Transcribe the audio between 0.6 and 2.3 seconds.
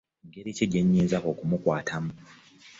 gye nnyinza okumukwatamu?